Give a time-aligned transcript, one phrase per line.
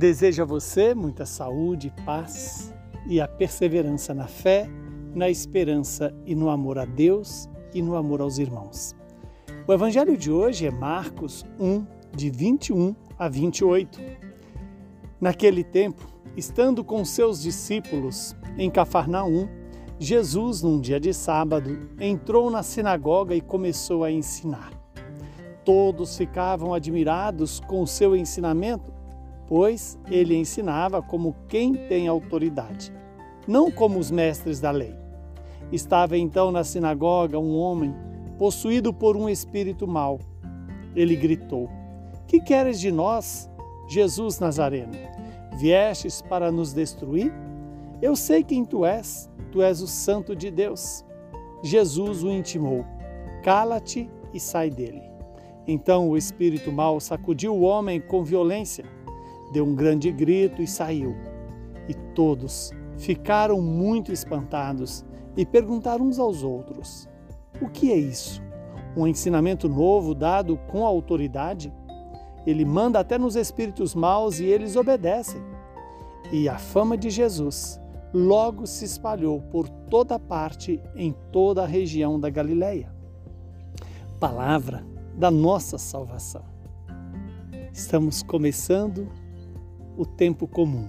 [0.00, 2.72] Desejo a você muita saúde, paz
[3.06, 4.66] e a perseverança na fé,
[5.14, 8.96] na esperança e no amor a Deus e no amor aos irmãos.
[9.68, 11.84] O evangelho de hoje é Marcos 1,
[12.16, 14.00] de 21 a 28.
[15.20, 19.50] Naquele tempo, estando com seus discípulos em Cafarnaum,
[19.98, 24.70] Jesus, num dia de sábado, entrou na sinagoga e começou a ensinar.
[25.62, 28.98] Todos ficavam admirados com o seu ensinamento,
[29.50, 32.92] pois ele ensinava como quem tem autoridade,
[33.48, 34.94] não como os mestres da lei.
[35.72, 37.92] Estava então na sinagoga um homem
[38.38, 40.20] possuído por um espírito mau.
[40.94, 41.68] Ele gritou:
[42.28, 43.50] Que queres de nós,
[43.88, 44.92] Jesus Nazareno?
[45.58, 47.32] Viestes para nos destruir?
[48.00, 51.04] Eu sei quem tu és, tu és o Santo de Deus.
[51.60, 52.84] Jesus o intimou:
[53.42, 55.02] Cala-te e sai dele.
[55.66, 58.84] Então o espírito mau sacudiu o homem com violência,
[59.52, 61.14] deu um grande grito e saiu.
[61.88, 65.04] E todos ficaram muito espantados
[65.36, 67.08] e perguntaram uns aos outros:
[67.60, 68.42] O que é isso?
[68.96, 71.72] Um ensinamento novo dado com autoridade?
[72.46, 75.40] Ele manda até nos espíritos maus e eles obedecem.
[76.32, 77.80] E a fama de Jesus
[78.12, 82.92] logo se espalhou por toda parte em toda a região da Galileia.
[84.18, 84.84] Palavra
[85.16, 86.42] da nossa salvação.
[87.72, 89.08] Estamos começando
[90.00, 90.88] o tempo comum,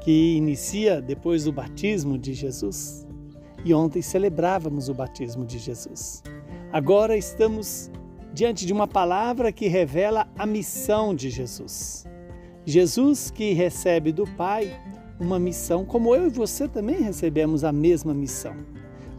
[0.00, 3.06] que inicia depois do batismo de Jesus.
[3.64, 6.22] E ontem celebrávamos o batismo de Jesus.
[6.72, 7.90] Agora estamos
[8.32, 12.06] diante de uma palavra que revela a missão de Jesus.
[12.64, 14.78] Jesus que recebe do Pai
[15.18, 18.54] uma missão, como eu e você também recebemos a mesma missão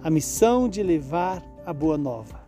[0.06, 2.40] a missão de levar a boa nova.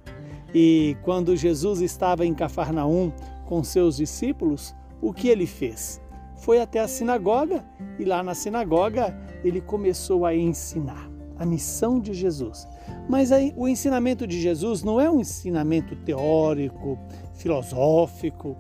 [0.54, 3.12] E quando Jesus estava em Cafarnaum
[3.48, 6.02] com seus discípulos, o que ele fez?
[6.38, 7.64] Foi até a sinagoga
[7.98, 12.68] e lá na sinagoga ele começou a ensinar a missão de Jesus.
[13.08, 16.98] Mas aí, o ensinamento de Jesus não é um ensinamento teórico,
[17.36, 18.58] filosófico,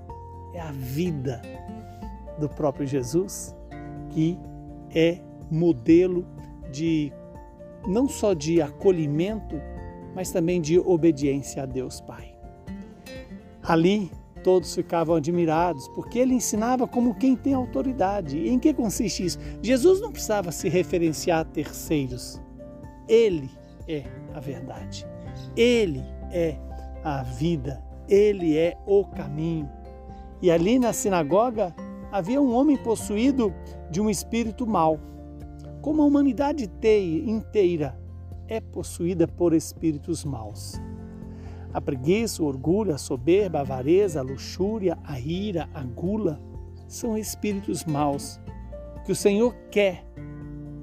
[0.53, 1.41] é a vida
[2.39, 3.55] do próprio Jesus
[4.09, 4.37] que
[4.93, 5.19] é
[5.51, 6.25] modelo
[6.71, 7.11] de
[7.87, 9.55] não só de acolhimento,
[10.15, 12.35] mas também de obediência a Deus Pai.
[13.63, 14.11] Ali
[14.43, 18.37] todos ficavam admirados, porque ele ensinava como quem tem autoridade.
[18.37, 19.39] E em que consiste isso?
[19.61, 22.41] Jesus não precisava se referenciar a terceiros.
[23.07, 23.49] Ele
[23.87, 24.03] é
[24.33, 25.05] a verdade.
[25.55, 26.57] Ele é
[27.03, 27.83] a vida.
[28.07, 29.69] Ele é o caminho.
[30.41, 31.75] E ali na sinagoga
[32.11, 33.53] havia um homem possuído
[33.89, 34.99] de um espírito mau.
[35.81, 36.69] Como a humanidade
[37.25, 37.97] inteira
[38.47, 40.79] é possuída por espíritos maus.
[41.73, 46.41] A preguiça, o orgulho, a soberba, a avareza, a luxúria, a ira, a gula
[46.87, 48.39] são espíritos maus
[49.05, 50.05] que o Senhor quer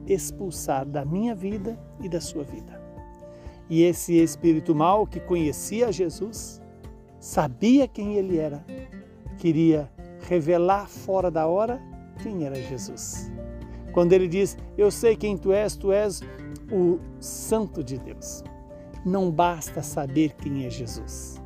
[0.07, 2.83] expulsar da minha vida e da sua vida.
[3.69, 6.61] E esse espírito mau que conhecia Jesus,
[7.19, 8.65] sabia quem ele era,
[9.39, 9.91] queria
[10.29, 11.81] revelar fora da hora
[12.23, 13.31] quem era Jesus.
[13.93, 16.21] Quando ele diz: Eu sei quem tu és, tu és
[16.71, 18.43] o Santo de Deus.
[19.05, 21.41] Não basta saber quem é Jesus.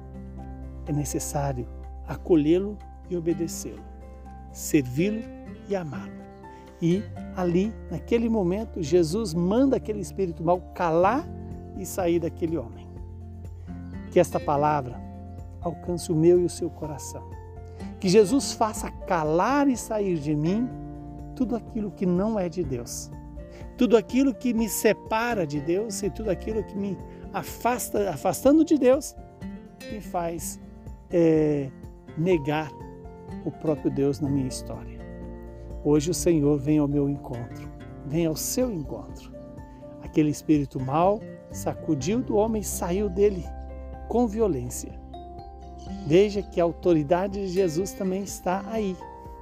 [0.87, 1.67] É necessário
[2.07, 2.79] acolhê-lo
[3.11, 3.83] e obedecê-lo,
[4.53, 5.23] servi-lo
[5.69, 6.19] e amá-lo.
[6.81, 7.03] E
[7.37, 11.27] ali, naquele momento, Jesus manda aquele espírito mal calar
[11.77, 12.89] e sair daquele homem.
[14.11, 14.99] Que esta palavra
[15.61, 17.39] alcance o meu e o seu coração
[18.01, 20.69] que Jesus faça calar e sair de mim
[21.35, 23.11] tudo aquilo que não é de Deus.
[23.77, 26.97] Tudo aquilo que me separa de Deus e tudo aquilo que me
[27.33, 29.15] afasta, afastando de Deus,
[29.91, 30.61] me faz
[31.11, 31.71] é,
[32.17, 32.71] negar
[33.45, 34.99] o próprio Deus na minha história.
[35.85, 37.69] Hoje o Senhor vem ao meu encontro,
[38.07, 39.33] vem ao seu encontro.
[40.03, 43.45] Aquele espírito mau sacudiu do homem e saiu dele
[44.09, 44.99] com violência
[46.07, 48.97] Veja que a autoridade de Jesus também está aí.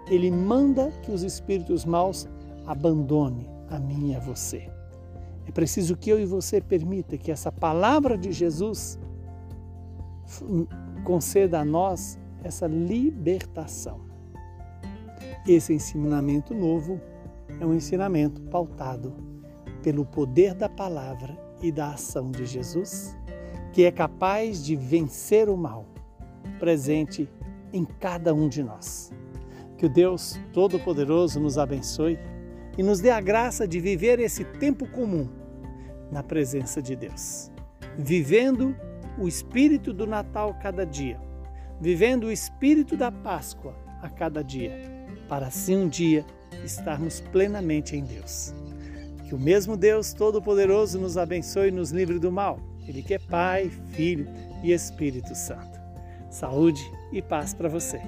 [0.08, 2.28] Ele manda que os espíritos maus
[2.66, 4.68] abandonem a mim e a você.
[5.46, 8.98] É preciso que eu e você permita que essa palavra de Jesus
[11.04, 14.00] conceda a nós essa libertação.
[15.46, 17.00] Esse ensinamento novo
[17.60, 19.14] é um ensinamento pautado
[19.82, 23.16] pelo poder da palavra e da ação de Jesus,
[23.72, 25.86] que é capaz de vencer o mal
[26.58, 27.28] presente
[27.72, 29.12] em cada um de nós.
[29.78, 32.18] Que o Deus Todo-Poderoso nos abençoe
[32.76, 35.28] e nos dê a graça de viver esse tempo comum
[36.10, 37.50] na presença de Deus,
[37.96, 38.76] vivendo
[39.18, 41.18] o espírito do Natal cada dia,
[41.80, 44.72] vivendo o espírito da Páscoa a cada dia,
[45.28, 46.24] para assim um dia
[46.64, 48.54] estarmos plenamente em Deus.
[49.24, 52.60] Que o mesmo Deus Todo-Poderoso nos abençoe e nos livre do mal.
[52.86, 54.28] Ele que é Pai, Filho
[54.62, 55.80] e Espírito Santo.
[56.30, 56.82] Saúde
[57.12, 58.00] e paz para você.